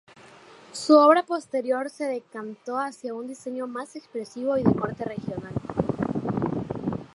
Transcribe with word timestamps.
Su 0.71 0.97
obra 0.97 1.21
posterior 1.27 1.91
se 1.91 2.05
decantó 2.05 2.79
hacia 2.79 3.13
un 3.13 3.27
diseño 3.27 3.67
más 3.67 3.95
expresivo 3.95 4.57
y 4.57 4.63
de 4.63 4.73
corte 4.73 5.03
regional. 5.05 5.53